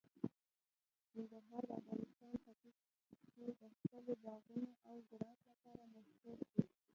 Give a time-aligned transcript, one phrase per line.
[1.13, 2.77] ننګرهار د افغانستان ختیځ
[3.33, 6.61] کې د خپلو باغونو او زراعت لپاره مشهور دی.